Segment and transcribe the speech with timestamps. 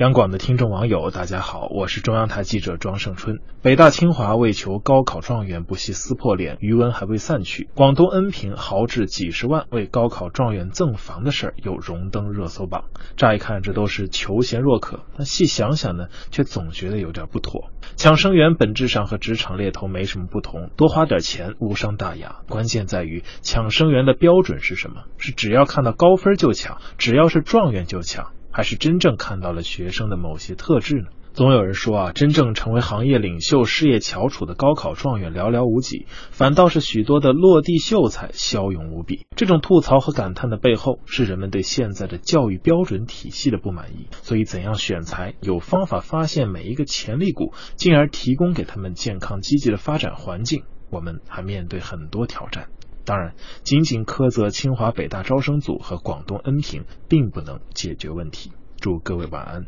[0.00, 3.38] 央广的听众网友，大家好，我是中央台记者庄胜春。
[3.60, 12.84] 北大清华为求高考状元不惜撕破脸，余温还未散去，广东恩平豪掷几十万为高考状元赠房的事儿又荣登热搜榜。
[13.18, 17.70] 乍一看，这都是求贤若渴，但细想想呢，却总觉得有点不妥。
[17.96, 22.36] 抢生源本质上和职场猎头没什么不同，多花点钱无伤大雅。
[22.48, 25.02] 关键在于抢生源的标准是什么？
[25.18, 28.30] 是只要看到高分就抢，只要是状元就抢？
[28.50, 31.08] 还是真正看到了学生的某些特质呢？
[31.32, 39.26] 总有人说啊，真正成为行业领袖、事业翘楚的高考状元寥寥无几，反倒是许多的落地秀才骁勇无比。
[39.36, 44.08] 这种吐槽和感叹的背后，是人们对现在的教育标准体系的不满意。
[44.22, 52.66] 所以，怎样选才，有方法发现每一个潜力股，进而提供给他们健康积极的发展环境，我们还面对很多挑战。
[53.10, 58.52] 当然，仅仅苛责清华北大招生组和广东恩平，并不能解决问题。
[58.76, 59.66] 祝各位晚安。